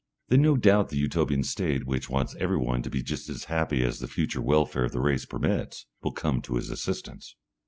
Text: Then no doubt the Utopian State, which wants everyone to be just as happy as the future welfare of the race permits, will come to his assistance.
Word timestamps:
Then 0.29 0.41
no 0.41 0.57
doubt 0.57 0.89
the 0.89 0.97
Utopian 0.97 1.43
State, 1.43 1.85
which 1.85 2.09
wants 2.09 2.35
everyone 2.39 2.81
to 2.81 2.89
be 2.89 3.03
just 3.03 3.29
as 3.29 3.43
happy 3.43 3.83
as 3.83 3.99
the 3.99 4.07
future 4.07 4.41
welfare 4.41 4.85
of 4.85 4.93
the 4.93 4.99
race 4.99 5.25
permits, 5.27 5.85
will 6.01 6.11
come 6.11 6.41
to 6.41 6.55
his 6.55 6.71
assistance. 6.71 7.35